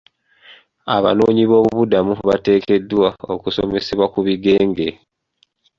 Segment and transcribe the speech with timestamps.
[0.95, 4.89] Abanoonyi boobubudamu bateekeddwa okusomesebwa ku bigenge.